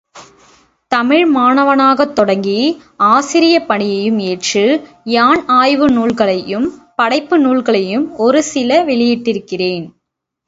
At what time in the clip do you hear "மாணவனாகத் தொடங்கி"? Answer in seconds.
1.35-2.61